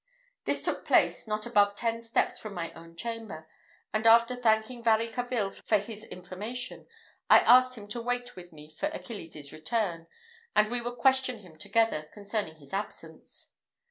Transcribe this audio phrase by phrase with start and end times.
[0.45, 3.47] This took place not above ten steps from my own chamber;
[3.93, 6.87] and after thanking Varicarville for his information,
[7.29, 10.07] I asked him to wait with me for Achilles' return,
[10.55, 13.51] and we would question him together concerning his absence.